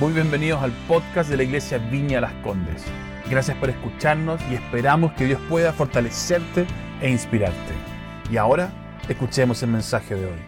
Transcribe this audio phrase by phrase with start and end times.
[0.00, 2.82] Muy bienvenidos al podcast de la Iglesia Viña Las Condes.
[3.30, 6.66] Gracias por escucharnos y esperamos que Dios pueda fortalecerte
[7.00, 7.72] e inspirarte.
[8.28, 8.72] Y ahora,
[9.08, 10.38] escuchemos el mensaje de hoy.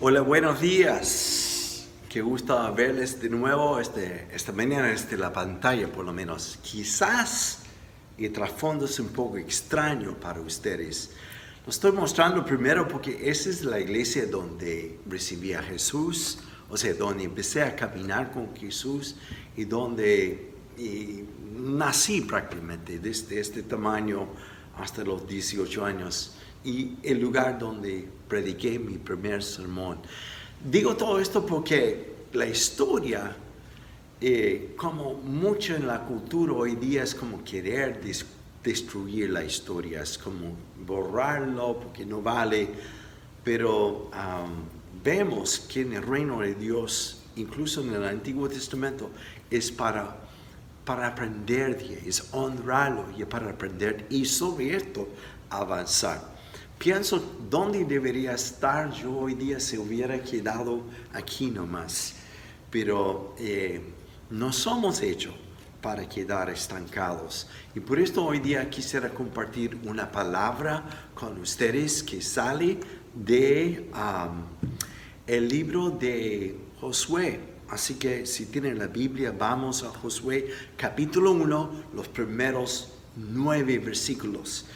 [0.00, 1.88] Hola, buenos días.
[2.08, 6.60] Qué gusto verles de nuevo este, esta mañana desde la pantalla, por lo menos.
[6.62, 7.64] Quizás
[8.16, 11.10] el trasfondo es un poco extraño para ustedes.
[11.66, 16.38] Lo estoy mostrando primero porque esa es la iglesia donde recibí a Jesús
[16.72, 19.16] o sea, donde empecé a caminar con Jesús
[19.54, 20.52] y donde
[21.54, 24.26] nací prácticamente desde este tamaño
[24.78, 29.98] hasta los 18 años y el lugar donde prediqué mi primer sermón.
[30.64, 33.36] Digo todo esto porque la historia,
[34.18, 38.00] eh, como mucho en la cultura hoy día, es como querer
[38.64, 42.66] destruir la historia, es como borrarlo porque no vale,
[43.44, 44.10] pero
[45.02, 49.10] vemos que en el reino de Dios, incluso en el Antiguo Testamento,
[49.50, 50.16] es para,
[50.84, 55.08] para aprender de es honrarlo y para aprender y sobre esto
[55.50, 56.32] avanzar.
[56.78, 62.14] Pienso dónde debería estar yo hoy día si hubiera quedado aquí nomás,
[62.70, 63.80] pero eh,
[64.30, 65.34] no somos hechos
[65.80, 67.48] para quedar estancados.
[67.74, 72.78] Y por esto hoy día quisiera compartir una palabra con ustedes que sale
[73.14, 73.90] de
[75.26, 77.40] el libro de Josué.
[77.68, 84.66] Así que si tienen la Biblia, vamos a Josué capítulo 1, los primeros nueve versículos.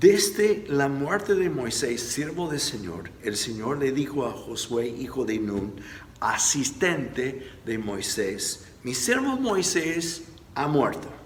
[0.00, 5.24] Desde la muerte de Moisés, siervo del Señor, el Señor le dijo a Josué, hijo
[5.24, 5.74] de Nun,
[6.20, 11.21] asistente de Moisés, mi siervo Moisés ha muerto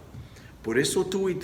[0.67, 1.37] por eso tú y,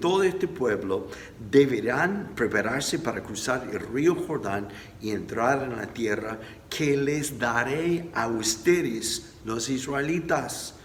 [0.00, 1.08] todo este pueblo
[1.50, 4.68] deberán prepararse para cruzar el río Jordán
[5.00, 10.76] y entrar en la tierra que les daré a ustedes, los israelitas.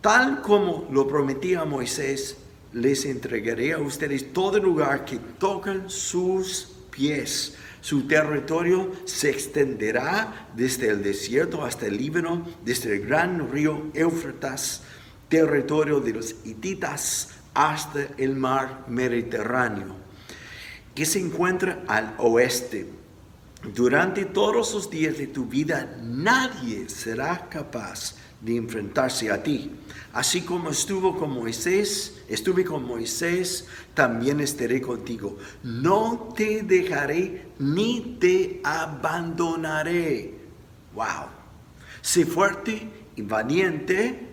[0.00, 2.36] Tal como lo prometí a Moisés,
[2.72, 7.54] les entregaré a ustedes todo lugar que tocan sus pies.
[7.80, 14.82] Su territorio se extenderá desde el desierto hasta el Líbano, desde el gran río Éufrates
[15.28, 19.96] territorio de los hititas hasta el mar Mediterráneo,
[20.94, 22.88] que se encuentra al oeste.
[23.74, 29.72] Durante todos los días de tu vida nadie será capaz de enfrentarse a ti.
[30.12, 35.36] Así como estuvo con Moisés, estuve con Moisés, también estaré contigo.
[35.62, 40.34] No te dejaré ni te abandonaré.
[40.94, 41.26] Wow.
[42.00, 44.27] Sé fuerte y valiente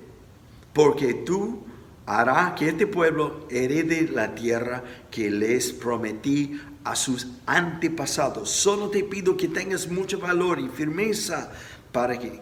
[0.76, 1.64] porque tú
[2.06, 8.50] harás que este pueblo herede la tierra que les prometí a sus antepasados.
[8.50, 11.50] Solo te pido que tengas mucho valor y firmeza
[11.94, 12.42] para que,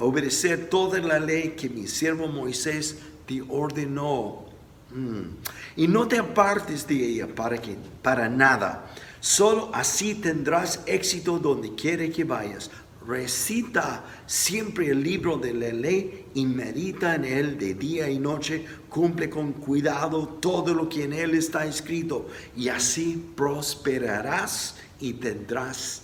[0.00, 4.46] obedecer toda la ley que mi siervo Moisés te ordenó.
[4.90, 5.36] Mm.
[5.76, 8.86] Y no te apartes de ella para, que, para nada.
[9.20, 12.70] Solo así tendrás éxito donde quiera que vayas
[13.06, 18.64] recita siempre el libro de la ley y medita en él de día y noche,
[18.88, 26.02] cumple con cuidado todo lo que en él está escrito y así prosperarás y tendrás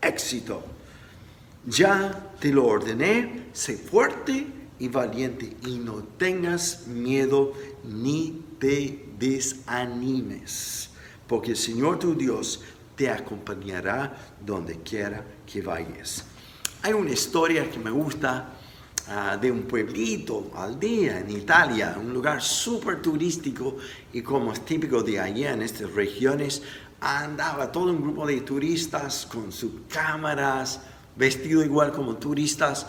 [0.00, 0.64] éxito.
[1.66, 4.46] Ya te lo ordené, sé fuerte
[4.78, 7.52] y valiente y no tengas miedo
[7.84, 10.90] ni te desanimes,
[11.26, 12.62] porque el Señor tu Dios
[12.96, 16.24] te acompañará donde quiera que vayas.
[16.82, 18.54] Hay una historia que me gusta
[19.08, 23.76] ah, de un pueblito, aldea en Italia, un lugar súper turístico
[24.14, 26.62] y como es típico de allá en estas regiones,
[26.98, 30.80] andaba todo un grupo de turistas con sus cámaras,
[31.16, 32.86] vestido igual como turistas.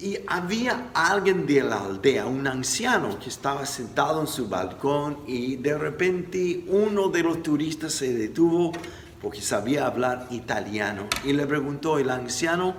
[0.00, 5.56] Y había alguien de la aldea, un anciano que estaba sentado en su balcón y
[5.56, 8.72] de repente uno de los turistas se detuvo
[9.20, 12.74] porque sabía hablar italiano y le preguntó el anciano,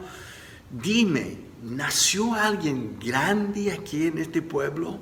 [0.71, 4.99] dime, ¿nació alguien grande aquí en este pueblo?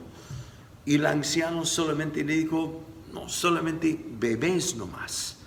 [0.86, 2.84] Y el anciano solamente le dijo,
[3.14, 5.38] no, solamente bebés nomás.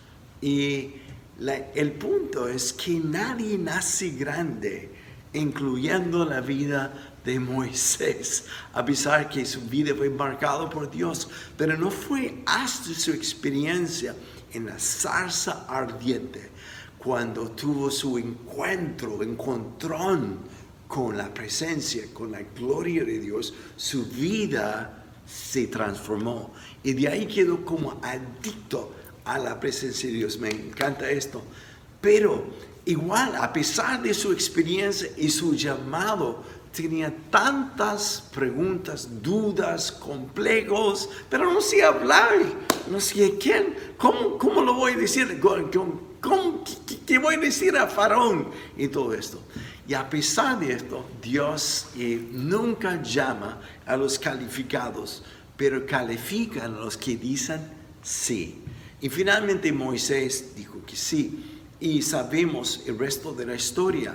[0.41, 0.93] Y
[1.75, 4.91] el punto es que nadie nace grande,
[5.33, 11.77] incluyendo la vida de Moisés, a pesar que su vida fue marcada por Dios, pero
[11.77, 14.15] no fue hasta su experiencia
[14.53, 16.51] en la zarza ardiente
[17.03, 20.39] cuando tuvo su encuentro, encontrón
[20.87, 26.53] con la presencia, con la gloria de Dios, su vida se transformó.
[26.83, 28.93] Y de ahí quedó como adicto
[29.25, 30.39] a la presencia de Dios.
[30.39, 31.43] Me encanta esto.
[32.01, 32.45] Pero
[32.85, 36.43] igual, a pesar de su experiencia y su llamado
[36.75, 42.29] tenía tantas preguntas, dudas, complejos, pero no sé hablar,
[42.91, 45.41] no sé quién, cómo, cómo lo voy a decir,
[46.21, 46.63] ¿Cómo,
[47.07, 49.41] qué, voy a decir a Faraón y todo esto.
[49.89, 55.25] Y a pesar de esto, Dios eh, nunca llama a los calificados,
[55.57, 57.61] pero califica a los que dicen
[58.03, 58.63] sí.
[59.01, 61.61] Y finalmente Moisés dijo que sí.
[61.81, 64.15] Y sabemos el resto de la historia.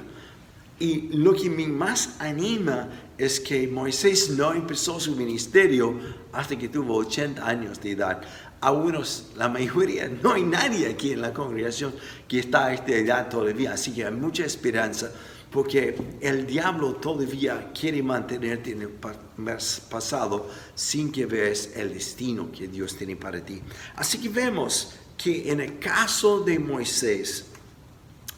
[0.79, 5.97] Y lo que me más anima es que Moisés no empezó su ministerio
[6.33, 8.21] hasta que tuvo 80 años de edad.
[8.65, 11.93] A unos, la mayoría, no hay nadie aquí en la congregación
[12.27, 15.11] que está a esta edad todavía, así que hay mucha esperanza,
[15.51, 22.67] porque el diablo todavía quiere mantenerte en el pasado sin que veas el destino que
[22.67, 23.61] Dios tiene para ti.
[23.97, 27.45] Así que vemos que en el caso de Moisés,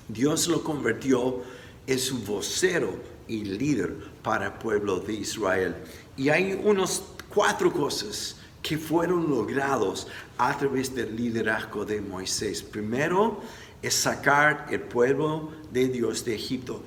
[0.10, 1.42] Dios lo convirtió
[1.88, 2.94] es su vocero
[3.30, 5.76] y líder para el pueblo de Israel.
[6.18, 7.02] Y hay unos
[7.34, 10.08] cuatro cosas que fueron logrados
[10.38, 12.62] a través del liderazgo de Moisés.
[12.62, 13.42] Primero
[13.82, 16.84] es sacar el pueblo de Dios de Egipto.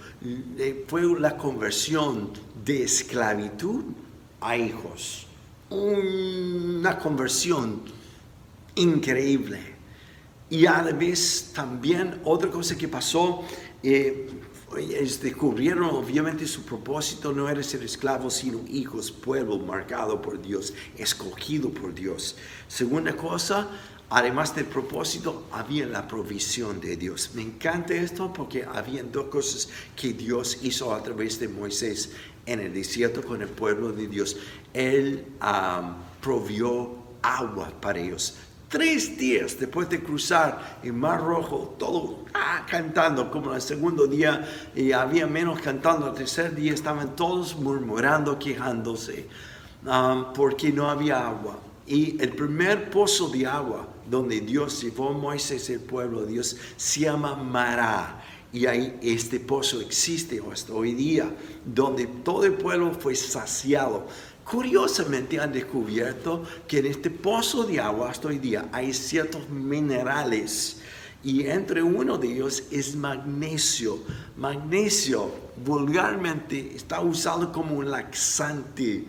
[0.88, 2.30] Fue la conversión
[2.64, 3.84] de esclavitud
[4.40, 5.26] a hijos.
[5.70, 7.82] Una conversión
[8.74, 9.60] increíble.
[10.48, 13.44] Y a la vez también otra cosa que pasó,
[13.82, 14.28] eh,
[14.76, 21.70] descubrieron obviamente su propósito no era ser esclavos, sino hijos, pueblo marcado por Dios, escogido
[21.70, 22.36] por Dios.
[22.68, 23.68] Segunda cosa,
[24.08, 27.32] además del propósito, había la provisión de Dios.
[27.34, 32.12] Me encanta esto porque había dos cosas que Dios hizo a través de Moisés
[32.46, 34.36] en el desierto con el pueblo de Dios.
[34.72, 35.26] Él
[36.20, 38.36] provió agua para ellos,
[38.70, 44.48] Tres días después de cruzar el Mar Rojo, todo ah, cantando, como el segundo día,
[44.76, 49.26] y había menos cantando, el tercer día estaban todos murmurando, quejándose,
[49.84, 51.58] um, porque no había agua.
[51.84, 56.56] Y el primer pozo de agua donde Dios llevó a Moisés, el pueblo de Dios,
[56.76, 58.22] se llama Mará.
[58.52, 61.34] Y ahí este pozo existe hasta hoy día,
[61.64, 64.06] donde todo el pueblo fue saciado.
[64.44, 70.80] Curiosamente han descubierto que en este pozo de agua hasta hoy día hay ciertos minerales
[71.22, 73.98] y entre uno de ellos es magnesio.
[74.36, 75.30] Magnesio
[75.64, 79.04] vulgarmente está usado como un laxante.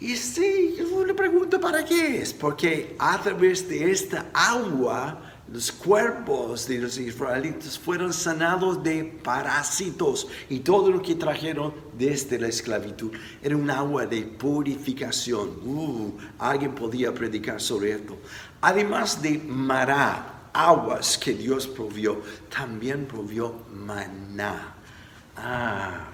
[0.00, 5.70] Y sí, yo le pregunto para qué es, porque a través de esta agua los
[5.70, 12.48] cuerpos de los israelitas fueron sanados de parásitos y todo lo que trajeron desde la
[12.48, 13.12] esclavitud
[13.42, 15.50] era un agua de purificación.
[15.62, 18.16] Uh, alguien podía predicar sobre esto.
[18.62, 24.74] Además de mará, aguas que Dios provió, también provió maná.
[25.36, 26.08] Ah,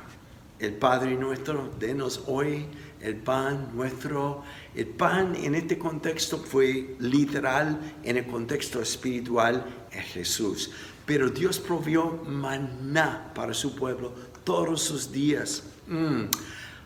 [0.58, 2.66] el Padre nuestro, denos hoy
[3.08, 4.42] el pan nuestro.
[4.74, 10.70] El pan en este contexto fue literal, en el contexto espiritual es Jesús.
[11.06, 14.12] Pero Dios provió maná para su pueblo
[14.44, 15.64] todos sus días.
[15.86, 16.24] Mm.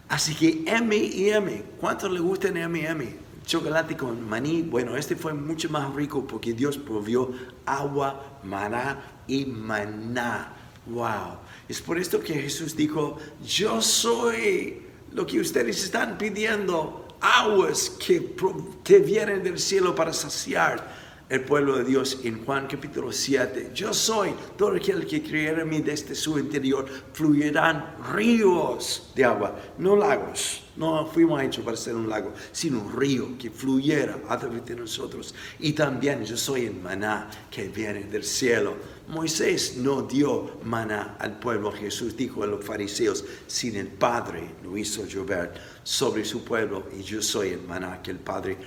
[0.08, 3.16] Así que M y M, ¿cuántos le gustan M y M?
[3.44, 4.62] Chocolate con maní.
[4.62, 7.32] Bueno, este fue mucho más rico porque Dios provió
[7.66, 10.54] agua, maná y maná.
[10.86, 11.38] Wow.
[11.69, 18.34] Es por esto que Jesús dijo, yo soy lo que ustedes están pidiendo, aguas que,
[18.82, 23.70] que vienen del cielo para saciar el pueblo de Dios en Juan capítulo 7.
[23.75, 29.58] Yo soy todo aquel que creyera en mí desde su interior, fluirán ríos de agua,
[29.79, 30.65] no lagos.
[30.77, 34.77] No fuimos hechos para ser un lago, sino un río que fluyera a través de
[34.77, 35.34] nosotros.
[35.58, 38.77] Y también yo soy el maná que viene del cielo.
[39.09, 41.73] Moisés no dio maná al pueblo.
[41.73, 47.03] Jesús dijo a los fariseos, sin el Padre lo hizo llover sobre su pueblo y
[47.03, 48.59] yo soy el maná que el Padre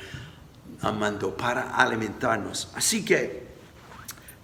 [0.82, 2.70] amando para alimentarnos.
[2.76, 3.44] Así que,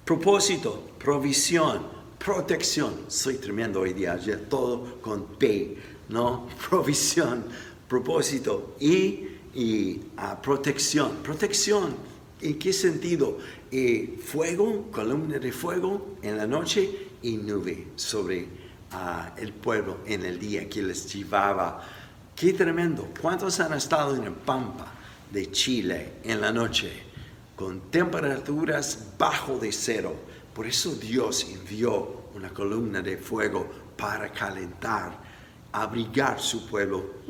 [0.05, 1.85] propósito, provisión,
[2.17, 3.05] protección.
[3.07, 5.77] Soy tremendo hoy día, ya todo con P,
[6.09, 6.47] ¿no?
[6.69, 7.45] Provisión,
[7.87, 11.17] propósito y, y ah, protección.
[11.23, 11.95] Protección,
[12.41, 13.37] ¿en qué sentido?
[13.71, 18.47] Eh, fuego, columna de fuego en la noche y nube sobre
[18.91, 21.81] ah, el pueblo en el día que les llevaba.
[22.35, 23.09] Qué tremendo.
[23.21, 24.97] ¿Cuántos han estado en el Pampa?
[25.31, 26.91] de Chile en la noche
[27.55, 30.15] con temperaturas bajo de cero.
[30.53, 35.17] Por eso Dios envió una columna de fuego para calentar,
[35.71, 37.21] abrigar su pueblo.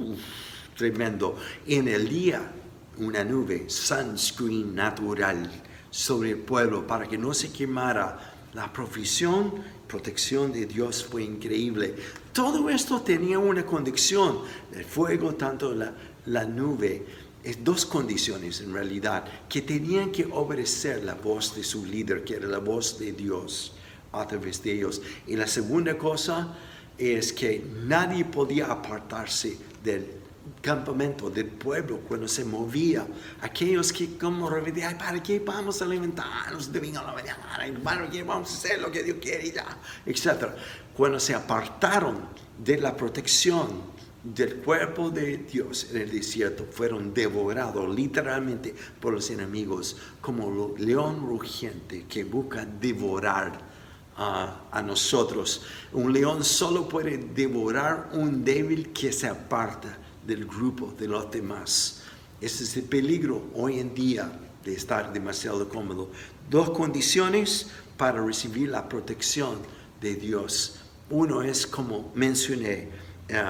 [0.75, 1.37] tremendo.
[1.67, 2.51] En el día,
[2.97, 5.49] una nube, sunscreen natural
[5.91, 11.95] sobre el pueblo para que no se quemara La provisión, protección de Dios fue increíble.
[12.33, 14.39] Todo esto tenía una condición,
[14.73, 15.93] el fuego, tanto la,
[16.25, 17.05] la nube,
[17.43, 22.35] es dos condiciones en realidad, que tenían que obedecer la voz de su líder, que
[22.35, 23.73] era la voz de Dios
[24.11, 25.01] a través de ellos.
[25.27, 26.55] Y la segunda cosa
[26.97, 30.20] es que nadie podía apartarse del
[30.61, 33.05] campamento, del pueblo, cuando se movía.
[33.41, 37.81] Aquellos que como revetían, ¿para qué vamos a alimentarnos de domingo a la mañana?
[37.83, 39.51] ¿Para qué vamos a hacer lo que Dios quiere?
[39.51, 39.65] Ya,
[40.05, 40.55] etcétera.
[40.95, 43.91] Cuando se apartaron de la protección
[44.23, 51.25] del cuerpo de Dios en el desierto fueron devorados literalmente por los enemigos como león
[51.27, 53.71] rugiente que busca devorar
[54.15, 55.63] a nosotros.
[55.93, 62.01] Un león solo puede devorar un débil que se aparta del grupo de los demás.
[62.39, 64.31] Ese es el peligro hoy en día
[64.63, 66.09] de estar demasiado cómodo.
[66.49, 69.59] Dos condiciones para recibir la protección
[69.99, 70.79] de Dios.
[71.09, 72.89] Uno es, como mencioné,
[73.27, 73.43] eh,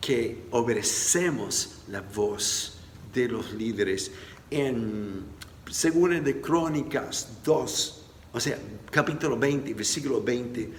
[0.00, 2.78] que obedecemos la voz
[3.12, 4.10] de los líderes.
[4.50, 5.24] En
[5.70, 8.58] Segunda de Crónicas 2, o sea,
[8.90, 10.72] capítulo 20, versículo 20,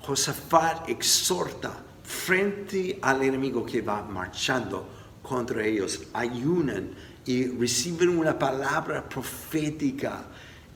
[0.00, 4.86] Josafat exhorta frente al enemigo que va marchando
[5.22, 6.90] contra ellos, ayunan
[7.24, 10.24] y reciben una palabra profética.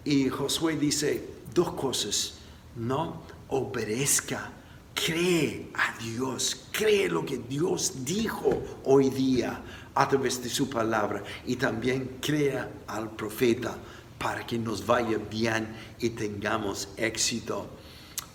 [0.04, 2.38] Y Josué dice dos cosas,
[2.76, 4.50] no obedezca
[4.96, 9.60] cree a Dios, cree lo que Dios dijo hoy día
[9.94, 13.76] a través de su palabra y también crea al profeta
[14.18, 15.68] para que nos vaya bien
[16.00, 17.66] y tengamos éxito.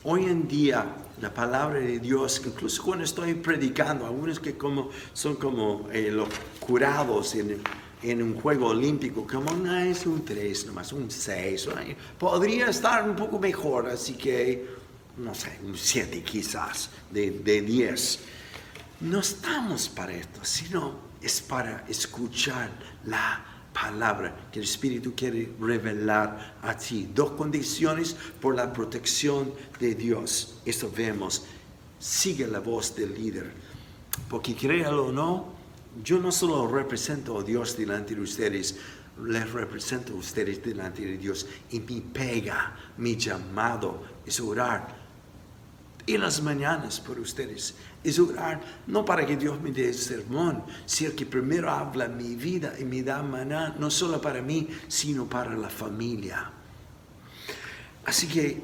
[0.03, 5.36] Hoy en día la palabra de Dios, incluso cuando estoy predicando, algunos que como, son
[5.36, 6.28] como eh, los
[6.60, 7.62] curados en,
[8.01, 11.70] en, un juego olímpico, como no es un 3, nomás un 6,
[12.18, 14.82] podría estar un poco mejor, así que
[15.18, 18.20] no sé, un 7 quizás, de 10.
[19.01, 22.72] no estamos para esto, sino es para escuchar
[23.06, 27.10] la palabra que el Espíritu quiere revelar a ti.
[27.13, 30.62] Dos condiciones por la protección de Dios.
[30.66, 31.46] Esto vemos.
[32.00, 33.51] Sigue la voz del líder.
[34.30, 35.54] Porque créalo o no,
[36.04, 38.78] yo no solo represento a Dios delante de ustedes,
[39.24, 41.48] les represento a ustedes delante de Dios.
[41.70, 45.00] Y mi pega, mi llamado es orar
[46.12, 47.74] y las mañanas por ustedes.
[48.03, 52.36] Es orar no para que Dios me dé el sermón, sino que primero habla mi
[52.36, 56.51] vida y me da maná, no solo para mí, sino para la familia.
[58.06, 58.62] Así que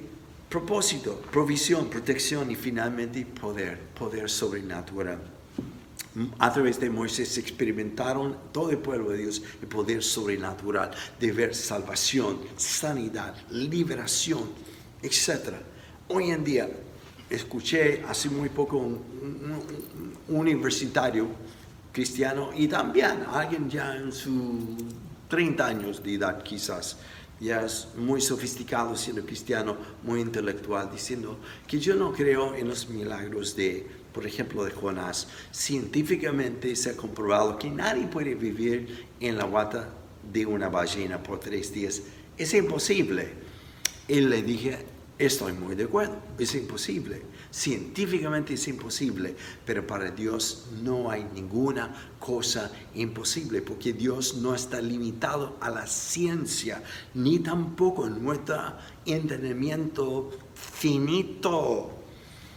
[0.49, 5.19] propósito, provisión, protección y finalmente poder, poder sobrenatural.
[6.39, 11.55] A través de Moisés experimentaron todo el pueblo de Dios el poder sobrenatural de ver
[11.55, 14.49] salvación, sanidad, liberación,
[15.01, 15.53] etc.
[16.09, 16.67] Hoy en día
[17.29, 18.97] escuché hace muy poco un,
[20.29, 21.27] universitario
[21.91, 24.75] cristiano y también alguien ya en sus
[25.29, 26.97] 30 años de edad quizás,
[27.39, 32.89] ya es muy sofisticado siendo cristiano, muy intelectual, diciendo que yo no creo en los
[32.89, 35.27] milagros de, por ejemplo, de Jonás.
[35.51, 39.89] Científicamente se ha comprobado que nadie puede vivir en la guata
[40.31, 42.01] de una ballena por tres días.
[42.37, 43.29] Es imposible.
[44.07, 44.85] Y le dije,
[45.19, 52.11] Estoy muy de acuerdo, es imposible, científicamente es imposible, pero para Dios no hay ninguna
[52.19, 56.83] cosa imposible, porque Dios no está limitado a la ciencia,
[57.15, 58.75] ni tampoco a nuestro
[59.07, 61.89] entendimiento finito.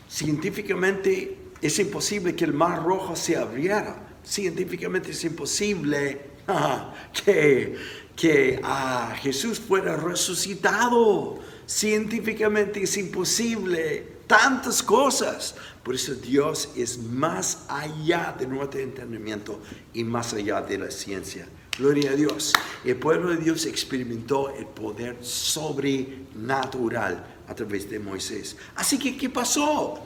[0.07, 6.27] Científicamente es imposible que el mar rojo se abriera, científicamente es imposible
[7.25, 7.75] que,
[8.15, 11.39] que ah, Jesús fuera resucitado
[11.71, 15.55] científicamente es imposible, tantas cosas.
[15.85, 19.61] Por eso Dios es más allá de nuestro entendimiento
[19.95, 21.47] y más allá de la ciencia.
[21.79, 22.53] Gloria a Dios.
[22.85, 28.57] El pueblo de Dios experimentó el poder sobrenatural a través de Moisés.
[28.75, 30.01] Así que, ¿qué pasó?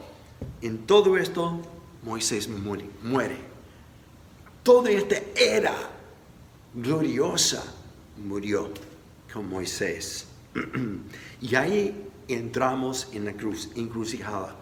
[0.61, 1.63] En todo esto,
[2.03, 2.85] Moisés muere.
[3.03, 3.39] muere.
[4.63, 5.75] Toda esta era
[6.75, 7.65] gloriosa
[8.19, 8.71] murió
[9.33, 10.27] con Moisés.
[11.41, 14.57] Y ahí entramos en la cruz, encrucijada.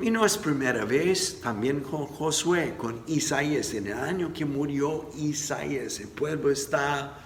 [0.00, 5.10] Y no es primera vez, también con Josué, con Isaías, en el año que murió
[5.16, 7.18] Isaías, el pueblo está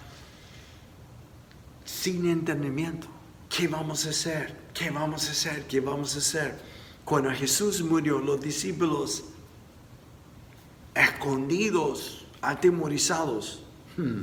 [1.84, 3.06] sin entendimiento.
[3.48, 4.56] ¿Qué vamos a hacer?
[4.74, 5.66] ¿Qué vamos a hacer?
[5.66, 6.58] ¿Qué vamos a hacer?
[7.04, 9.24] Cuando Jesús murió, los discípulos
[10.94, 13.63] escondidos, atemorizados,
[13.96, 14.22] Hmm.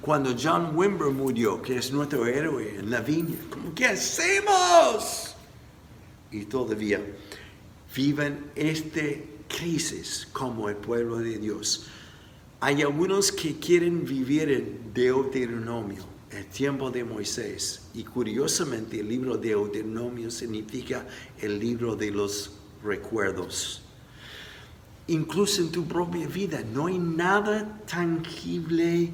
[0.00, 3.36] Cuando John Wimber murió, que es nuestro héroe en la viña,
[3.74, 5.32] ¿qué hacemos?
[6.32, 7.00] y todavía
[7.94, 9.02] viven esta
[9.48, 11.86] crisis como el pueblo de Dios.
[12.60, 19.36] Hay algunos que quieren vivir en Deuteronomio, el tiempo de Moisés, y curiosamente el libro
[19.36, 21.06] de Deuteronomio significa
[21.38, 22.52] el libro de los
[22.82, 23.82] recuerdos.
[25.08, 29.10] Incluso en tu propia vida no hay nada tangible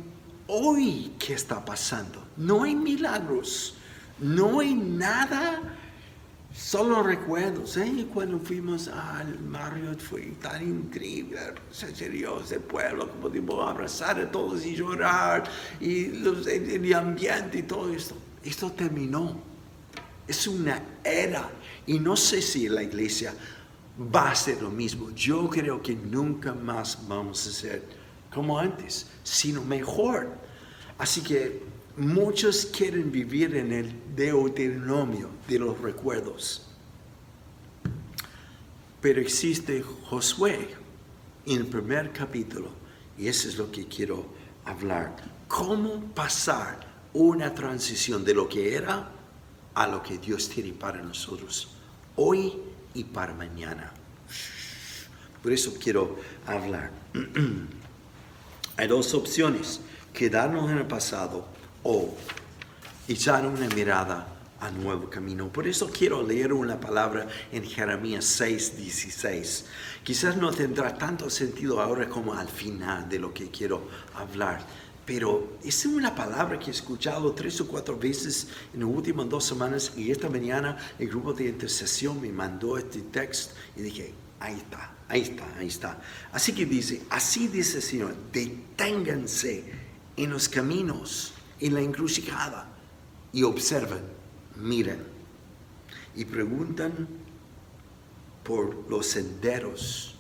[0.47, 2.25] hoy que está pasando.
[2.37, 3.75] No hay milagros,
[4.19, 5.79] no hay nada
[6.59, 8.07] Solo recuerdos, ¿eh?
[8.13, 11.39] cuando fuimos al Marriott fue tan increíble,
[11.71, 15.45] se Dios, el pueblo, como pudimos abrazar a todos y llorar,
[15.79, 18.17] y el, ambiente y todo esto.
[18.43, 19.41] Esto terminó.
[20.27, 21.49] Es una era.
[21.87, 23.33] Y no sé si la iglesia
[23.99, 25.11] va a ser lo mismo.
[25.11, 27.83] Yo creo que nunca más vamos a ser
[28.33, 30.29] como antes, sino mejor.
[30.99, 31.63] Así que
[31.97, 36.67] muchos quieren vivir en el deuteronomio de los recuerdos.
[39.01, 40.75] Pero existe Josué
[41.47, 42.71] en el primer capítulo,
[43.17, 44.27] y eso es lo que quiero
[44.65, 45.17] hablar.
[45.47, 49.11] ¿Cómo pasar una transición de lo que era
[49.75, 51.79] a lo que Dios tiene para nosotros
[52.19, 52.53] hoy
[52.99, 53.93] y para mañana?
[55.43, 56.91] Por eso quiero hablar.
[58.77, 59.81] Hay dos opciones,
[60.13, 61.47] quedarnos en el pasado
[61.83, 62.15] o
[63.07, 65.49] echar una mirada a nuevo camino.
[65.49, 69.67] Por eso quiero leer una palabra en Jeremías 6, 16.
[70.03, 74.61] Quizás no tendrá tanto sentido ahora como al final de lo que quiero hablar,
[75.09, 79.43] pero es una palabra que he escuchado tres o cuatro veces en las últimas dos
[79.43, 84.57] semanas y esta mañana el grupo de intercesión me mandó este texto y dije, ahí
[84.57, 86.03] está, ahí está, ahí está.
[86.31, 89.65] Así que dice, así dice el Señor, deténganse
[90.15, 92.69] en los caminos, en la encrucijada
[93.33, 94.03] y observen
[94.57, 95.03] miran
[96.15, 97.09] y preguntan
[98.45, 100.17] por los senderos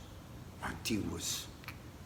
[0.62, 1.46] antiguos,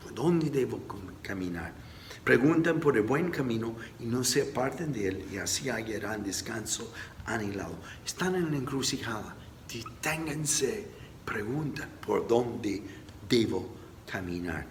[0.03, 0.81] por dónde debo
[1.23, 1.82] caminar.
[2.25, 6.93] Preguntan por el buen camino y no se aparten de él y así hallarán descanso
[7.27, 7.77] anhelado.
[8.05, 9.35] Están en la encrucijada,
[9.73, 10.87] deténganse,
[11.25, 12.83] preguntan por dónde
[13.29, 13.75] debo
[14.11, 14.67] caminar.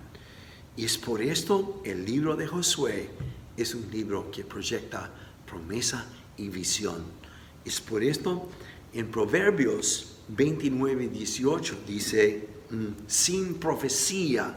[0.77, 3.09] Y es por esto el libro de Josué
[3.57, 5.11] es un libro que proyecta
[5.45, 6.05] promesa
[6.37, 7.21] y visión
[7.63, 8.49] es por esto
[8.93, 14.55] en Proverbios 29, 18 dice, mm, sin profecía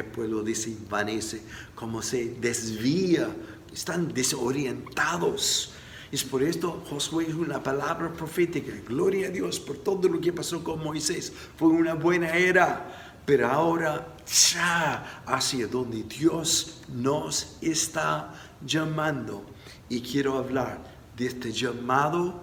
[0.00, 1.42] el pueblo desenvanece,
[1.74, 3.28] como se desvía,
[3.72, 5.72] están desorientados.
[6.12, 8.72] Es por esto Josué es una palabra profética.
[8.86, 11.32] Gloria a Dios por todo lo que pasó con Moisés.
[11.56, 18.32] Fue una buena era, pero ahora ya hacia donde Dios nos está
[18.64, 19.44] llamando.
[19.88, 20.82] Y quiero hablar
[21.16, 22.40] de este llamado,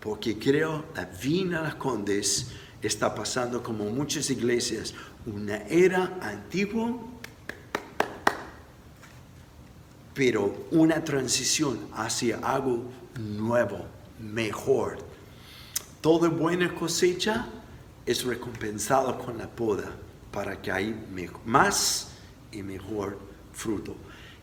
[0.00, 2.48] porque creo la Vina Las Condes
[2.82, 6.96] está pasando como muchas iglesias, una era antigua,
[10.14, 12.84] pero una transición hacia algo
[13.18, 13.86] nuevo,
[14.18, 14.98] mejor.
[16.00, 17.46] Toda buena cosecha
[18.04, 19.92] es recompensada con la poda
[20.32, 20.96] para que haya
[21.44, 22.08] más
[22.50, 23.18] y mejor
[23.52, 23.94] fruto.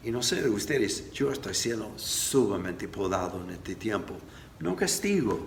[0.04, 4.16] Y no sé de ustedes, yo estoy siendo sumamente podado en este tiempo.
[4.60, 5.40] No castigo,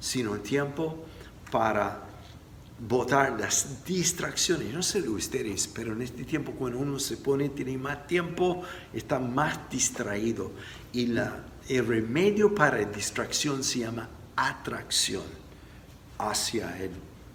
[0.00, 1.04] sino tiempo
[1.52, 2.09] para
[2.88, 4.72] botar las distracciones.
[4.72, 8.62] No sé de ustedes, pero en este tiempo cuando uno se pone, tiene más tiempo,
[8.92, 10.52] está más distraído.
[10.92, 15.24] Y la, el remedio para distracción se llama atracción
[16.18, 16.92] hacia Él.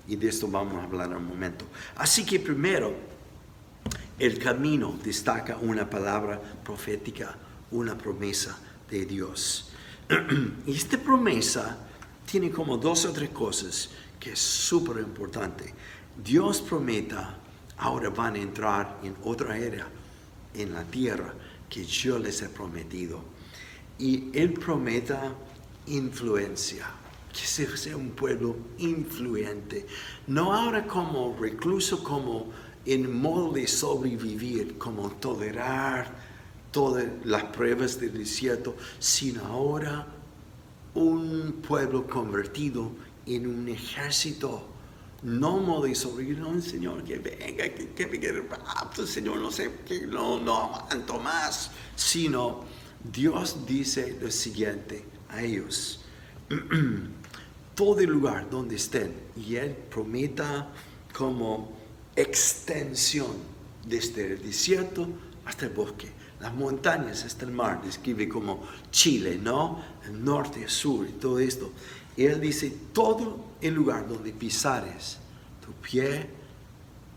[0.07, 1.65] Y de esto vamos a hablar en un momento.
[1.95, 2.93] Así que primero,
[4.17, 7.35] el camino destaca una palabra profética,
[7.71, 8.57] una promesa
[8.89, 9.71] de Dios.
[10.65, 11.77] y esta promesa
[12.25, 13.89] tiene como dos o tres cosas
[14.25, 15.71] que es súper importante.
[16.23, 17.37] Dios prometa,
[17.77, 19.87] ahora van a entrar en otra era
[20.55, 21.31] en la tierra
[21.69, 23.19] que yo les he prometido.
[23.99, 25.31] Y Él prometa
[25.85, 26.87] influencia,
[27.31, 29.85] que sea un pueblo influyente.
[30.25, 32.47] No ahora como recluso, como
[32.83, 36.15] en modo de sobrevivir, como tolerar
[36.71, 40.07] todas las pruebas del desierto, sino ahora
[40.95, 42.89] un pueblo convertido
[43.25, 44.69] en un ejército.
[45.23, 48.29] No modo de sobrevivir, no, Señor, que venga, que, que venga
[49.07, 52.63] Señor, no sé, que no, no aguanto más, sino
[53.11, 56.01] Dios dice lo siguiente a ellos.
[57.75, 60.69] todo el lugar donde estén y Él prometa
[61.13, 61.73] como
[62.15, 63.35] extensión
[63.85, 65.07] desde el desierto
[65.45, 66.09] hasta el bosque,
[66.39, 69.83] las montañas hasta el mar, describe como Chile, ¿no?
[70.05, 71.71] El norte, el sur y todo esto.
[72.17, 75.17] Y Él dice, todo el lugar donde pisares,
[75.65, 76.29] tu pie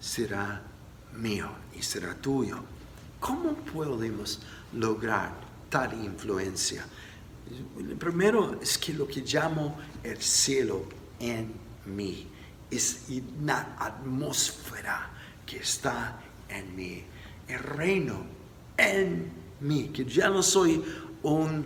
[0.00, 0.62] será
[1.16, 2.58] mío y será tuyo.
[3.20, 4.40] ¿Cómo podemos
[4.72, 5.32] lograr
[5.68, 6.86] tal influencia?
[7.98, 10.84] Primero es que lo que llamo el cielo
[11.18, 11.52] en
[11.86, 12.26] mí
[12.70, 13.06] es
[13.40, 15.10] una atmósfera
[15.46, 17.02] que está en mí,
[17.48, 18.26] el reino
[18.76, 19.30] en
[19.60, 20.82] mí, que ya no soy
[21.22, 21.64] un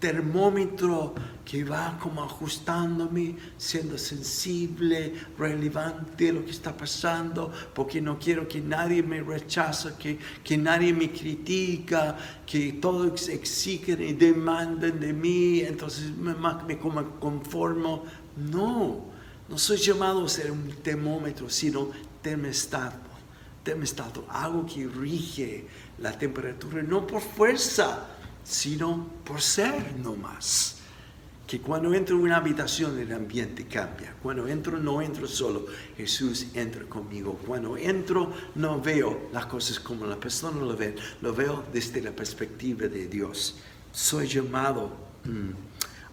[0.00, 8.48] termómetro que va como ajustándome, siendo sensible, relevante lo que está pasando, porque no quiero
[8.48, 15.12] que nadie me rechace, que, que nadie me critica, que todos exigen y demanden de
[15.12, 16.34] mí, entonces me,
[16.66, 18.04] me conformo.
[18.36, 19.04] No,
[19.48, 21.90] no soy llamado a ser un termómetro, sino
[22.22, 23.10] termostato,
[23.62, 25.66] termostato, algo que rige
[25.98, 28.06] la temperatura, no por fuerza,
[28.44, 30.76] sino por ser nomás.
[31.46, 34.14] Que cuando entro en una habitación el ambiente cambia.
[34.22, 37.40] Cuando entro no entro solo, Jesús entra conmigo.
[37.44, 42.12] Cuando entro no veo las cosas como la persona lo ve, lo veo desde la
[42.12, 43.56] perspectiva de Dios.
[43.90, 44.92] Soy llamado
[45.24, 45.50] mm,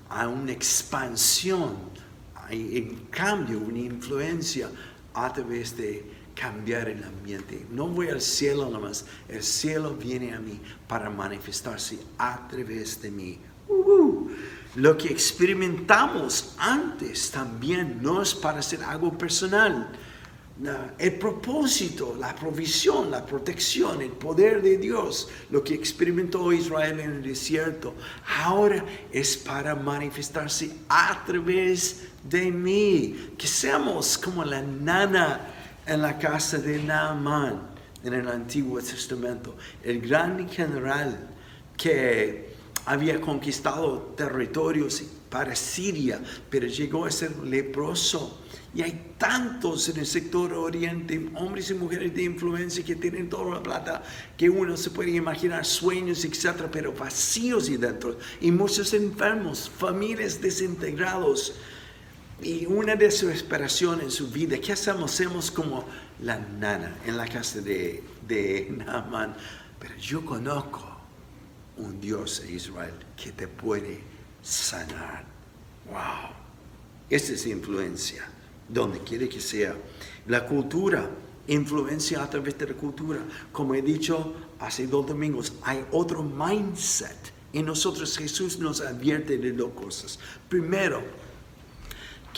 [0.09, 1.75] a una expansión,
[2.49, 4.71] en cambio, una influencia
[5.13, 7.65] a través de cambiar el ambiente.
[7.71, 13.11] No voy al cielo nomás, el cielo viene a mí para manifestarse a través de
[13.11, 13.39] mí.
[14.75, 19.89] Lo que experimentamos antes también no es para hacer algo personal.
[20.97, 27.11] El propósito, la provisión, la protección, el poder de Dios, lo que experimentó Israel en
[27.11, 27.93] el desierto,
[28.43, 33.33] ahora es para manifestarse a través de mí.
[33.37, 35.56] Que seamos como la nana
[35.87, 37.61] en la casa de Naamán
[38.03, 41.17] en el Antiguo Testamento, el gran general
[41.75, 48.41] que había conquistado territorios para Siria, pero llegó a ser leproso.
[48.73, 53.55] Y hay tantos en el sector oriente, hombres y mujeres de influencia que tienen toda
[53.55, 54.03] la plata,
[54.37, 58.17] que uno se puede imaginar sueños, etcétera, pero vacíos y dentro.
[58.39, 61.55] Y muchos enfermos, familias desintegrados.
[62.41, 65.13] Y una de sus aspiraciones en su vida, ¿qué hacemos?
[65.13, 65.85] Hacemos como
[66.21, 69.35] la nana en la casa de, de Naaman.
[69.79, 70.97] Pero yo conozco
[71.77, 74.01] un Dios de Israel que te puede
[74.43, 75.25] sanar.
[75.87, 76.31] ¡Wow!
[77.09, 78.27] Esa es influencia,
[78.67, 79.75] donde quiere que sea.
[80.27, 81.09] La cultura,
[81.47, 83.19] influencia a través de la cultura.
[83.51, 87.33] Como he dicho hace dos domingos, hay otro mindset.
[87.53, 90.19] Y nosotros Jesús nos advierte de dos cosas.
[90.49, 91.01] Primero,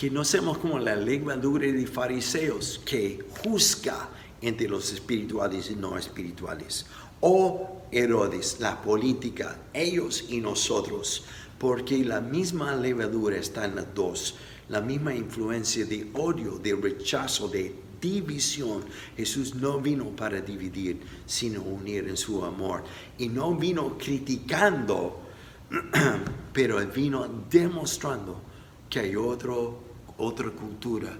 [0.00, 4.08] que no seamos como la levadura de fariseos que juzga
[4.40, 6.86] entre los espirituales y no espirituales.
[7.20, 11.24] O Herodes, la política, ellos y nosotros,
[11.58, 14.36] porque la misma levadura está en las dos,
[14.70, 18.82] la misma influencia de odio, de rechazo, de división.
[19.18, 22.84] Jesús no vino para dividir, sino unir en su amor.
[23.18, 25.20] Y no vino criticando,
[26.54, 28.40] pero vino demostrando
[28.88, 29.89] que hay otro
[30.20, 31.16] otra cultura,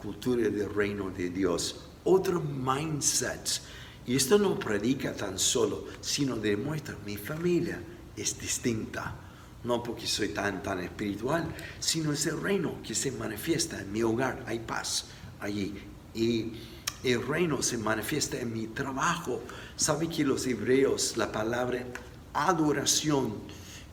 [0.00, 3.60] cultura del reino de Dios, otro mindset.
[4.06, 7.80] Y esto no predica tan solo, sino demuestra mi familia
[8.16, 9.16] es distinta.
[9.64, 11.48] No porque soy tan, tan espiritual,
[11.80, 14.44] sino es el reino que se manifiesta en mi hogar.
[14.46, 15.06] Hay paz
[15.40, 15.74] allí.
[16.14, 16.52] Y
[17.02, 19.40] el reino se manifiesta en mi trabajo.
[19.76, 21.86] ¿Sabe que los hebreos, la palabra
[22.34, 23.32] adoración,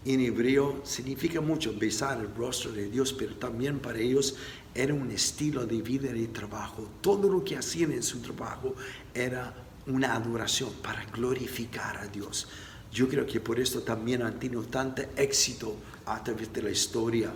[0.04, 4.36] en hebreo significa mucho besar el rostro de Dios, pero también para ellos
[4.74, 6.90] era un estilo de vida y trabajo.
[7.02, 8.76] Todo lo que hacían en su trabajo
[9.14, 9.54] era
[9.86, 12.48] una adoración para glorificar a Dios.
[12.92, 17.32] Yo creo que por esto también han tenido tanto éxito a través de la historia.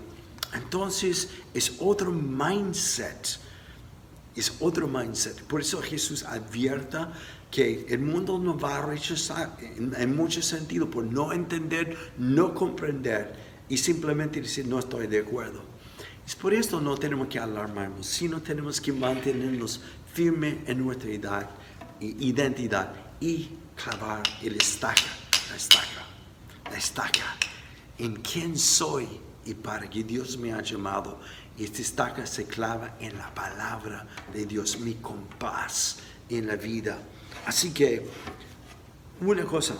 [0.53, 3.39] Entonces es otro mindset,
[4.35, 5.43] es otro mindset.
[5.43, 7.13] Por eso Jesús advierta
[7.55, 13.33] que el mundo no va a rechazar en, muchos sentidos por no entender, no comprender
[13.69, 15.63] y simplemente decir no estoy de acuerdo.
[16.27, 19.79] Es por esto no tenemos que alarmarnos, sino tenemos que mantenernos
[20.13, 21.09] firmes en nuestra
[22.01, 22.91] identidad
[23.21, 25.01] y clavar el estaca,
[25.49, 26.05] la estaca,
[26.69, 27.37] la estaca
[27.97, 29.07] en quién soy
[29.45, 31.21] y para qué Dios me ha llamado.
[31.57, 36.99] Esta estaca se clava en la palabra de Dios, mi compás en la vida.
[37.45, 38.05] Así que
[39.21, 39.75] una cosa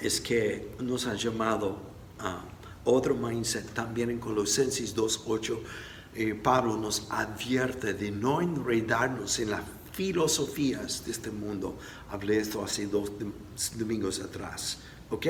[0.00, 1.78] es que nos ha llamado
[2.18, 2.42] a
[2.84, 5.58] otro mindset también en Colosenses 2.8.
[6.14, 11.76] Eh, Pablo nos advierte de no enredarnos en las filosofías de este mundo.
[12.10, 13.12] Hablé esto hace dos
[13.76, 14.78] domingos atrás.
[15.10, 15.26] ¿Ok?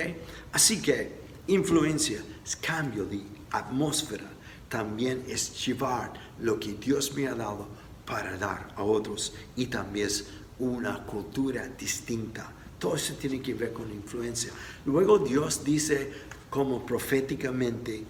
[0.52, 2.22] Así que influencia
[2.60, 4.30] cambio de atmósfera,
[4.68, 7.66] también es llevar lo que Dios me ha dado
[8.04, 10.26] para dar a otros y también es
[10.58, 12.52] una cultura distinta.
[12.78, 14.52] Todo eso tiene que ver con influencia.
[14.84, 16.12] Luego Dios dice
[16.50, 18.04] como proféticamente,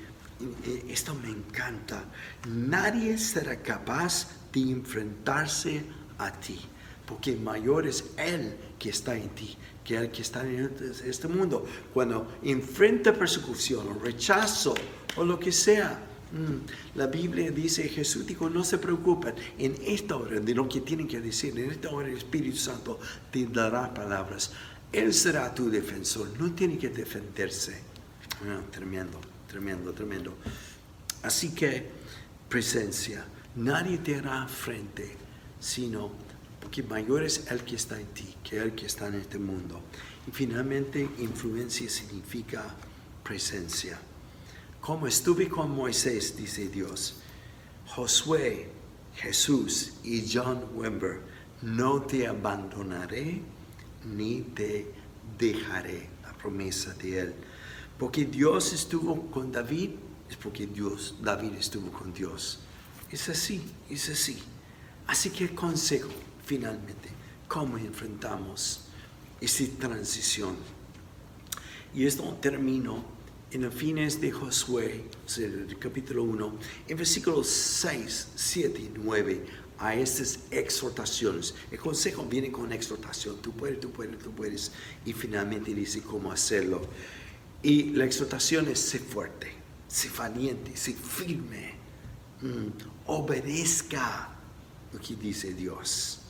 [0.88, 2.04] esto me encanta,
[2.48, 5.82] nadie será capaz de enfrentarse
[6.18, 6.58] a ti,
[7.06, 9.56] porque mayor es Él que está en ti
[9.86, 11.64] que el que está en este mundo.
[11.94, 14.74] Cuando enfrenta persecución o rechazo
[15.16, 16.00] o lo que sea,
[16.94, 21.06] la Biblia dice, Jesús dijo, no se preocupen, en esta hora de lo que tienen
[21.06, 22.98] que decir, en esta hora el Espíritu Santo
[23.30, 24.52] te dará palabras.
[24.92, 27.80] Él será tu defensor, no tiene que defenderse.
[28.44, 30.36] Ah, tremendo, tremendo, tremendo.
[31.22, 31.90] Así que,
[32.48, 33.24] presencia,
[33.56, 35.16] nadie te hará frente,
[35.60, 36.10] sino
[36.60, 39.80] porque mayor es el que está en ti que el que está en este mundo.
[40.26, 42.64] Y finalmente, influencia significa
[43.22, 43.98] presencia.
[44.86, 47.16] Como estuve con Moisés, dice Dios,
[47.88, 48.70] Josué,
[49.16, 51.22] Jesús y John Wimber,
[51.62, 53.42] no te abandonaré
[54.04, 54.94] ni te
[55.36, 57.34] dejaré, la promesa de él.
[57.98, 59.90] Porque Dios estuvo con David,
[60.30, 62.60] es porque Dios, David estuvo con Dios.
[63.10, 64.38] Es así, es así.
[65.08, 66.10] Así que consejo,
[66.44, 67.08] finalmente,
[67.48, 68.82] cómo enfrentamos
[69.40, 70.54] esa transición.
[71.92, 73.15] Y esto termino
[73.50, 75.04] en los fines de Josué,
[75.78, 79.46] capítulo 1, en versículos 6, 7 y 9,
[79.78, 81.54] a estas exhortaciones.
[81.70, 84.72] El consejo viene con exhortación, tú puedes, tú puedes, tú puedes,
[85.04, 86.82] y finalmente dice cómo hacerlo.
[87.62, 89.52] Y la exhortación es ser fuerte,
[89.86, 91.74] ser valiente, ser firme,
[92.42, 94.30] mm, obedezca
[94.92, 96.20] lo que dice Dios.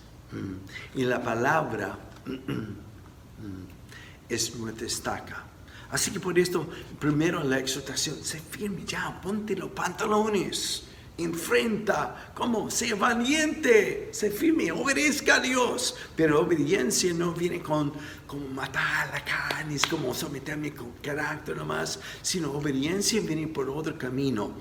[0.95, 1.99] Y la palabra
[4.29, 5.56] es nuestra estaca.
[5.91, 6.67] Así que por esto,
[6.99, 10.83] primero la exhortación, sé firme ya, ponte los pantalones,
[11.19, 15.95] enfrenta, como, sé valiente, sé firme, obedezca a Dios.
[16.17, 17.93] Pero obediencia no viene con
[18.27, 23.97] como matar la carne, es como someterme con carácter nomás, sino obediencia viene por otro
[23.97, 24.55] camino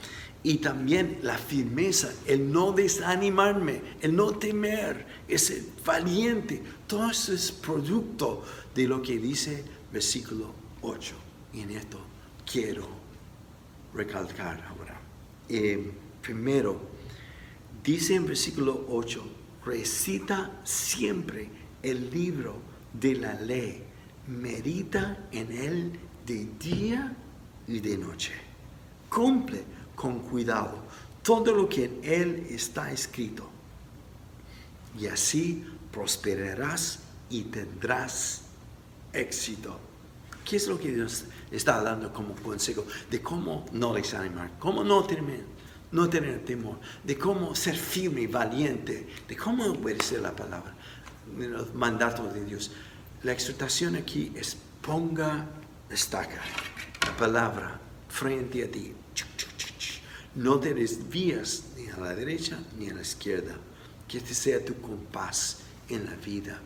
[0.44, 6.62] y también la firmeza, el no desanimarme, el no temer, ese valiente.
[6.86, 8.44] Todo eso es producto
[8.76, 11.16] de lo que dice versículo 8.
[11.54, 12.00] Y en esto
[12.50, 12.88] quiero
[13.94, 15.00] recalcar ahora.
[15.50, 16.80] Eh, primero,
[17.84, 19.24] dice en versículo 8,
[19.66, 21.50] recita siempre
[21.82, 22.56] el libro
[22.94, 23.84] de la ley,
[24.28, 27.16] medita en él de día
[27.68, 28.34] y de noche.
[29.10, 29.64] Cumple
[29.96, 30.84] con cuidado
[31.24, 33.50] todo lo que en él está escrito.
[35.00, 38.44] Y así prosperarás y tendrás
[39.14, 39.80] éxito.
[40.46, 42.86] ¿Qué es lo que Dios está dando como consejo?
[43.10, 45.44] De cómo no desanimar, cómo no temer,
[45.92, 50.76] no tener temor, de cómo ser firme y valiente, de cómo obedecer la palabra,
[51.36, 52.72] los mandatos de Dios.
[53.24, 55.48] La exhortación aquí es ponga,
[55.90, 56.42] destaca
[57.04, 58.94] la palabra frente a ti.
[60.36, 63.56] No te desvías ni a la derecha ni a la izquierda.
[64.08, 66.60] Que este sea tu compás en la vida.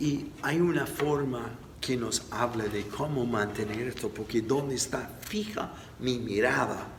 [0.00, 1.50] Y hay una forma
[1.84, 6.98] que nos habla de cómo mantener esto, porque donde está fija mi mirada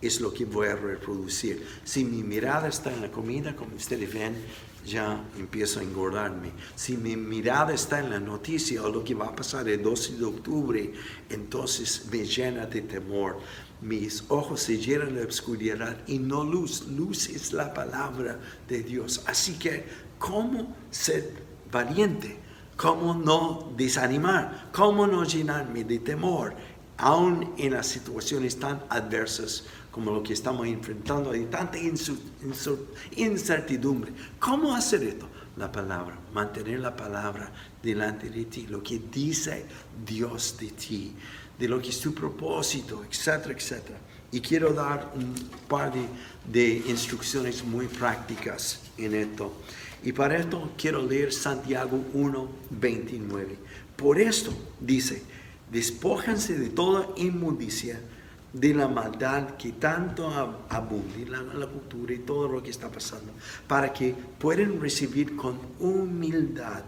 [0.00, 1.66] es lo que voy a reproducir.
[1.84, 4.34] Si mi mirada está en la comida, como ustedes ven,
[4.84, 6.50] ya empiezo a engordarme.
[6.74, 10.16] Si mi mirada está en la noticia o lo que va a pasar el 12
[10.16, 10.92] de octubre,
[11.30, 13.40] entonces me llena de temor
[13.84, 16.86] mis ojos se llenan de oscuridad y no luz.
[16.88, 19.22] Luz es la palabra de Dios.
[19.26, 19.84] Así que,
[20.18, 21.34] ¿cómo ser
[21.70, 22.43] valiente?
[22.76, 24.70] ¿Cómo no desanimar?
[24.72, 26.54] ¿Cómo no llenarme de temor?
[26.96, 31.78] Aún en las situaciones tan adversas como lo que estamos enfrentando, hay tanta
[33.16, 34.12] incertidumbre.
[34.38, 35.28] ¿Cómo hacer esto?
[35.56, 39.66] La palabra, mantener la palabra delante de ti, lo que dice
[40.04, 41.14] Dios de ti
[41.58, 43.98] de lo que es tu propósito, etcétera, etcétera.
[44.32, 45.34] Y quiero dar un
[45.68, 45.92] par
[46.44, 49.52] de, instrucciones muy prácticas en esto.
[50.04, 53.56] Y para esto quiero leer Santiago 1, 29.
[53.96, 55.22] Por esto dice,
[55.72, 57.98] despójanse de toda inmundicia,
[58.52, 60.28] de la maldad que tanto
[60.68, 63.32] abunde, la, la cultura y todo lo que está pasando,
[63.66, 66.84] para que puedan recibir con humildad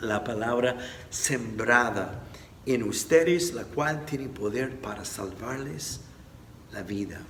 [0.00, 0.76] la palabra
[1.10, 2.24] sembrada
[2.66, 6.00] en ustedes, la cual tiene poder para salvarles
[6.72, 7.20] la vida.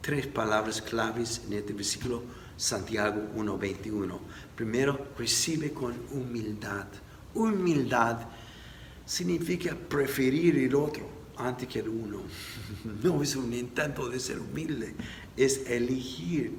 [0.00, 2.22] Tres palabras claves en este versículo,
[2.56, 4.18] Santiago 1.21.
[4.58, 6.88] Primero, recibe con humildad.
[7.32, 8.26] Humildad
[9.06, 12.22] significa preferir el otro antes que el uno.
[13.04, 14.96] No es un intento de ser humilde,
[15.36, 16.54] es elegir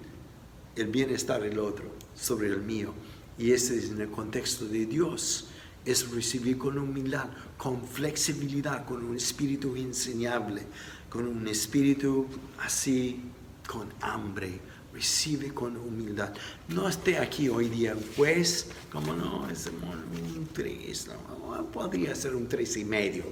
[0.77, 2.93] el bienestar del otro sobre el mío.
[3.37, 5.49] Y ese es en el contexto de Dios.
[5.83, 10.61] Es recibir con humildad, con flexibilidad, con un espíritu enseñable,
[11.09, 12.27] con un espíritu
[12.59, 13.19] así,
[13.67, 14.61] con hambre.
[14.99, 16.33] Recibe con humildad.
[16.67, 22.49] No esté aquí hoy día pues, como no, es un tres, no, podría ser un
[22.49, 23.23] tres y medio.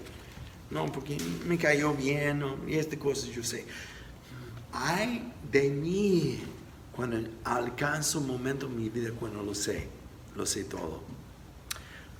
[0.71, 3.65] No, porque me cayó bien, y esta cosa yo sé.
[4.71, 6.39] Ay de mí
[6.95, 9.89] cuando alcanzo un momento en mi vida cuando lo sé,
[10.37, 11.03] lo sé todo.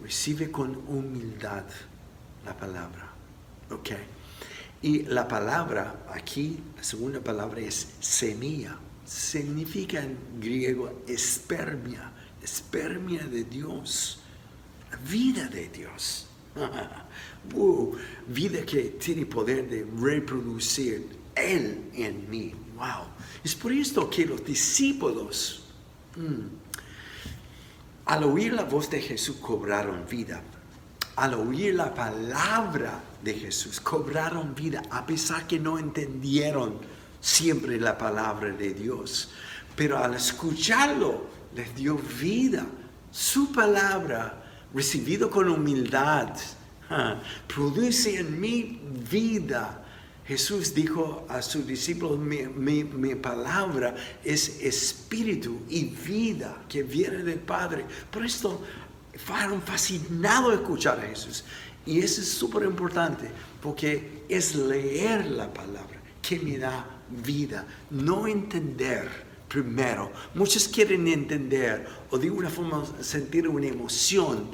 [0.02, 1.64] Recibe con humildad
[2.44, 3.14] la palabra.
[3.72, 3.92] ¿Ok?
[4.82, 8.78] Y la palabra aquí, la segunda palabra es semilla.
[9.08, 14.20] Significa en griego espermia, espermia de Dios,
[15.10, 16.28] vida de Dios.
[18.28, 22.54] vida que tiene poder de reproducir Él en mí.
[22.76, 23.08] Wow.
[23.44, 25.64] Es por esto que los discípulos,
[26.18, 26.48] mm,
[28.06, 30.42] al oír la voz de Jesús, cobraron vida.
[31.16, 37.98] Al oír la palabra de Jesús, cobraron vida, a pesar que no entendieron siempre la
[37.98, 39.30] palabra de Dios.
[39.76, 42.66] Pero al escucharlo, les dio vida.
[43.12, 46.30] Su palabra, recibido con humildad,
[47.48, 49.84] produce en mí vida
[50.28, 57.86] Jesús dijo a sus discípulos, mi, palabra es espíritu y vida que viene del Padre.
[58.12, 58.62] Por esto
[59.16, 61.46] fueron fascinados escuchar a Jesús.
[61.86, 68.28] Y eso es súper importante porque es leer la palabra que me da vida, no
[68.28, 69.10] entender
[69.48, 70.12] primero.
[70.34, 74.50] Muchos quieren entender o de una forma sentir una emoción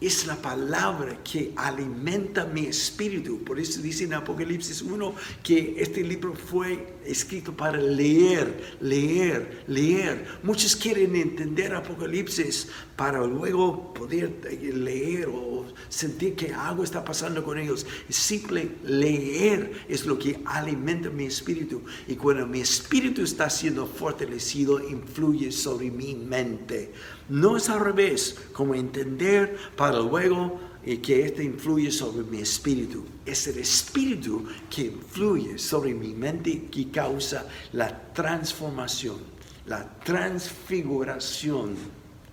[0.00, 3.42] es la palabra que alimenta mi espíritu.
[3.42, 10.26] Por eso dice en Apocalipsis 1 que este libro fue escrito para leer, leer, leer.
[10.42, 14.30] Muchos quieren entender Apocalipsis para luego poder
[14.74, 17.86] leer o sentir que algo está pasando con ellos.
[18.08, 21.82] Simple leer es lo que alimenta mi espíritu.
[22.06, 26.92] Y cuando mi espíritu está siendo fortalecido, influye sobre mi mente.
[27.28, 33.04] No es al revés, como entender para luego y que este influye sobre mi espíritu.
[33.26, 39.18] Es el espíritu que influye sobre mi mente que causa la transformación,
[39.66, 41.76] la transfiguración,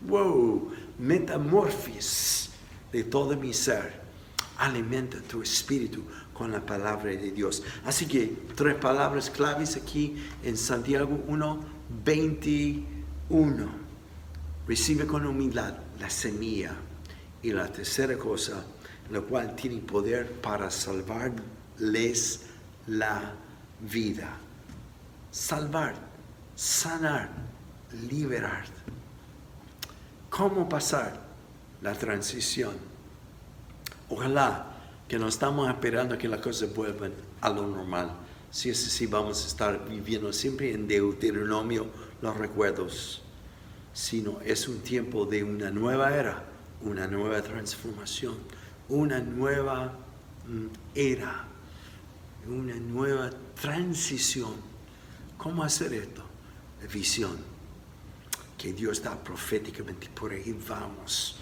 [0.07, 2.49] wow, metamorfis
[2.93, 4.05] de todo mi ser.
[4.57, 6.03] Alimenta tu espíritu
[6.33, 7.61] con la palabra de Dios.
[7.83, 11.59] Así que tres palabras claves aquí en Santiago 1,
[12.05, 13.84] 21.
[14.67, 16.73] Recibe con humildad la semilla
[17.41, 18.65] y la tercera cosa,
[19.11, 22.41] la cual tiene poder para salvarles
[22.87, 23.33] la
[23.79, 24.37] vida.
[25.29, 25.93] Salvar,
[26.55, 27.29] sanar,
[28.09, 28.65] liberar.
[30.29, 31.21] ¿Cómo pasar
[31.81, 32.75] la transición?
[34.09, 34.71] Ojalá
[35.07, 38.11] que no estamos esperando que las cosas vuelvan a lo normal.
[38.49, 41.87] Si es así, vamos a estar viviendo siempre en Deuteronomio
[42.21, 43.21] los recuerdos,
[43.95, 46.55] sino es un tiempo de una nueva era
[46.85, 48.35] una nueva transformación,
[48.89, 49.97] una nueva
[50.47, 51.45] mm, era,
[52.47, 54.53] una nueva transición.
[55.37, 56.23] ¿Cómo hacer esto?
[56.93, 57.37] Visión,
[58.57, 61.39] que Dios da proféticamente, por ahí vamos.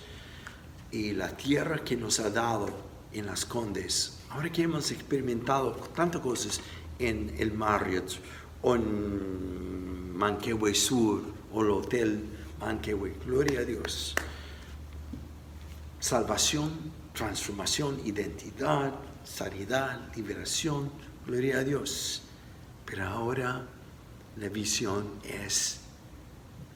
[0.92, 2.70] Y la tierra que nos ha dado
[3.12, 6.62] en las Condes, ahora que hemos experimentado tantas cosas
[7.00, 8.20] en el Marriott
[8.62, 12.24] o en Manquehue Sur o el Hotel
[12.64, 14.16] Manquehue, gloria a Dios
[16.04, 16.70] salvación,
[17.14, 20.92] transformación, identidad, sanidad, liberación,
[21.26, 22.24] gloria a Dios.
[22.86, 23.66] Pero ahora
[24.36, 25.80] la visión es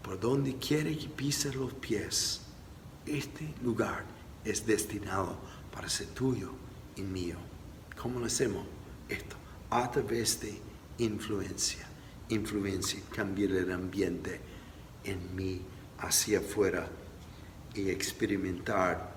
[0.02, 2.40] por donde quiere que pise los pies,
[3.06, 4.06] este lugar
[4.46, 5.36] es destinado
[5.74, 6.52] para ser tuyo
[6.96, 7.36] y mío.
[8.02, 8.66] ¿Cómo lo hacemos
[9.10, 9.36] esto?
[9.70, 10.58] A través de
[11.00, 11.86] influencia.
[12.30, 14.40] Influencia, cambiar el ambiente
[15.04, 15.62] en mí
[16.00, 16.88] hacia afuera
[17.74, 19.16] y experimentar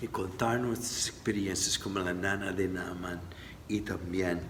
[0.00, 3.20] y contar nuestras experiencias como la nana de Naaman
[3.66, 4.40] y también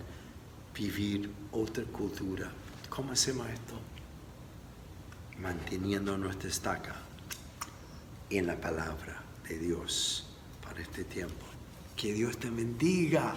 [0.75, 2.51] vivir otra cultura.
[2.89, 3.75] ¿Cómo hacemos esto?
[5.41, 6.97] Manteniendo nuestra estaca
[8.31, 10.27] en la palabra de Dios
[10.62, 11.47] para este tiempo.
[11.97, 13.35] Que Dios te bendiga.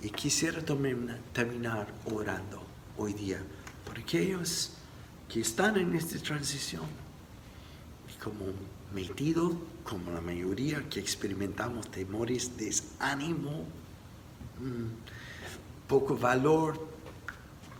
[0.00, 2.62] Y quisiera terminar orando
[2.96, 3.40] hoy día
[3.84, 4.74] por aquellos
[5.28, 6.82] que están en esta transición
[8.22, 8.46] como
[8.94, 13.64] metido como la mayoría que experimentamos temores, desánimo,
[14.60, 16.88] mm, poco valor,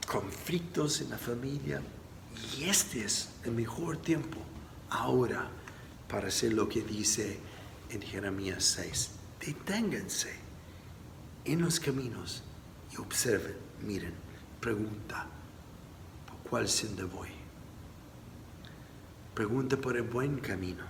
[0.06, 1.82] conflictos en la familia.
[2.56, 4.38] Y este es el mejor tiempo
[4.90, 5.48] ahora
[6.08, 7.38] para hacer lo que dice
[7.90, 9.10] en Jeremías 6.
[9.44, 10.34] Deténganse
[11.44, 12.42] en los caminos
[12.92, 14.14] y observen, miren,
[14.60, 15.26] pregunta,
[16.26, 17.37] ¿por cuál senda voy?
[19.38, 20.82] Pregunta por el buen camino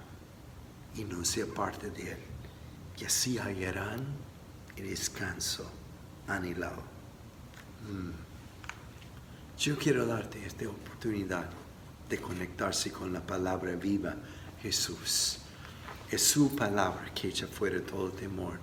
[0.97, 2.19] y no sea parte de él.
[2.99, 4.03] Y así hallarán
[4.75, 5.71] el descanso
[6.27, 6.83] anhelado.
[7.87, 8.09] Mm.
[9.59, 11.51] Yo quiero darte esta oportunidad
[12.09, 14.17] de conectarse con la palabra viva
[14.63, 15.41] Jesús.
[16.11, 18.59] Es su palabra que echa fuera todo temor.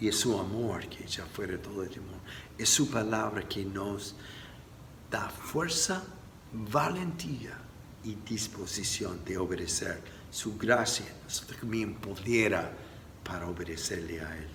[0.00, 2.16] Y es su amor que echa fuera todo temor.
[2.56, 4.14] Es su palabra que nos
[5.10, 6.02] da fuerza,
[6.50, 7.61] valentía
[8.04, 10.00] y disposición de obedecer.
[10.30, 11.06] Su gracia
[11.62, 12.72] me empodera
[13.22, 14.48] para obedecerle a Él.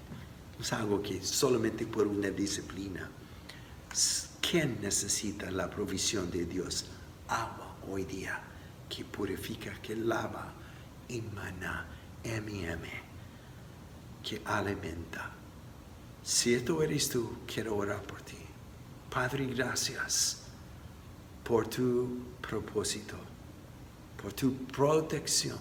[0.59, 3.09] Es algo que solamente por una disciplina.
[4.41, 6.85] ¿Quién necesita la provisión de Dios?
[7.27, 8.41] Agua hoy día
[8.89, 10.53] que purifica, que lava,
[11.09, 11.85] emana,
[12.23, 12.89] M&M,
[14.23, 15.31] que alimenta.
[16.23, 18.37] Si esto eres tú, quiero orar por ti.
[19.09, 20.43] Padre, gracias
[21.43, 23.17] por tu propósito,
[24.21, 25.59] por tu protección,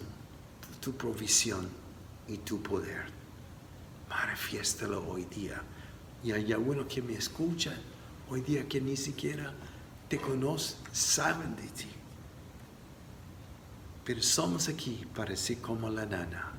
[0.60, 1.68] por tu provisión
[2.28, 3.06] y tu poder.
[4.08, 5.62] Manifiéstalo hoy día.
[6.22, 7.76] Y hay algunos que me escuchan
[8.28, 9.52] hoy día que ni siquiera
[10.08, 11.88] te conocen, saben de ti.
[14.04, 16.52] Pero somos aquí para ser como la nana.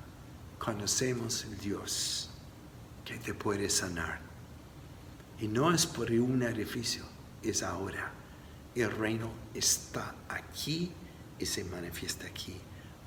[0.60, 2.30] Conocemos el Dios
[3.06, 4.20] que te puede sanar.
[5.40, 7.04] Y no es por un edificio,
[7.42, 8.12] es ahora.
[8.76, 10.92] El reino está aquí
[11.40, 12.56] y se manifiesta aquí.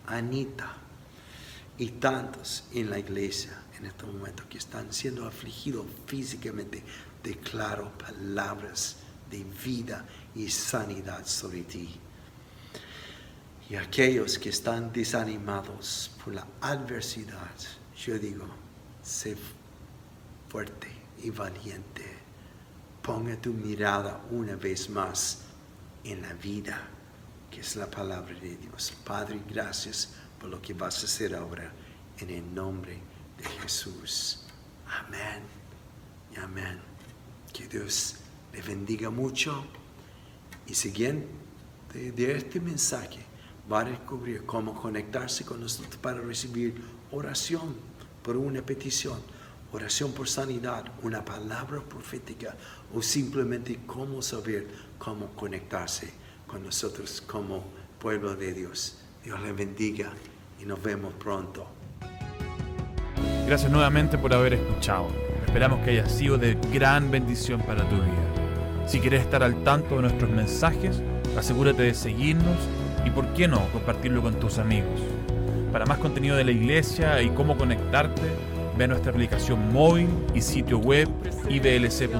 [0.06, 0.76] Anita
[1.78, 6.82] y tantos en la iglesia en este momento que están siendo afligidos físicamente,
[7.22, 8.96] declaro palabras
[9.30, 12.00] de vida y sanidad sobre ti
[13.70, 17.54] y aquellos que están desanimados por la adversidad,
[17.96, 18.44] yo digo,
[19.00, 19.36] sé
[20.48, 20.88] fuerte
[21.22, 22.04] y valiente.
[23.00, 25.42] Ponga tu mirada una vez más
[26.02, 26.82] en la vida,
[27.50, 28.92] que es la palabra de Dios.
[29.04, 31.72] Padre, gracias por lo que vas a hacer ahora
[32.18, 32.98] en el nombre
[33.36, 34.44] de Jesús.
[34.86, 35.42] Amén
[36.34, 36.80] y amén.
[37.52, 38.16] Que Dios
[38.52, 39.64] le bendiga mucho.
[40.66, 41.26] Y siguiente
[41.92, 43.20] de este mensaje,
[43.70, 46.80] va a descubrir cómo conectarse con nosotros para recibir
[47.12, 47.76] oración
[48.22, 49.20] por una petición,
[49.72, 52.56] oración por sanidad, una palabra profética
[52.94, 56.12] o simplemente cómo saber cómo conectarse
[56.50, 57.62] con nosotros como
[58.00, 58.98] pueblo de Dios.
[59.22, 60.10] Dios le bendiga
[60.60, 61.66] y nos vemos pronto.
[63.46, 65.08] Gracias nuevamente por haber escuchado.
[65.46, 68.86] Esperamos que haya sido de gran bendición para tu vida.
[68.86, 71.00] Si quieres estar al tanto de nuestros mensajes,
[71.36, 72.58] asegúrate de seguirnos
[73.04, 75.00] y por qué no compartirlo con tus amigos.
[75.72, 78.22] Para más contenido de la iglesia y cómo conectarte,
[78.76, 81.08] ve a nuestra aplicación móvil y sitio web
[81.48, 82.10] iblc.cl.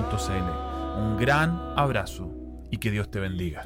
[1.01, 2.31] Un gran abrazo
[2.70, 3.64] y que Dios te bendiga.